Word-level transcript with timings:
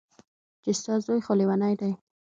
چې 0.63 0.71
ستا 0.79 0.93
زوى 1.05 1.19
خو 1.25 1.33
ليونۍ 1.39 1.73
دى. 1.81 1.91